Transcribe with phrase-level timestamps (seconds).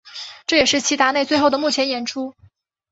[0.47, 2.33] 这也是齐达内最后的幕前演出。